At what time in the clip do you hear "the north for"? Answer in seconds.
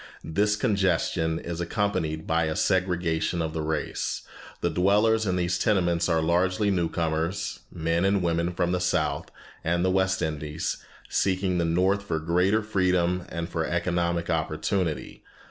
11.59-12.17